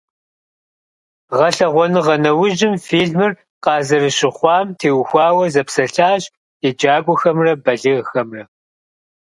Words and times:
Гъэлъэгъуэныгъэ 1.37 2.15
нэужьым 2.23 2.75
фильмыр 2.85 3.31
къазэрыщыхъуам 3.63 4.67
теухуауэ 4.79 5.45
зэпсэлъащ 5.53 6.23
еджакӀуэхэмрэ 6.67 7.53
балигъхэмрэ. 7.63 8.43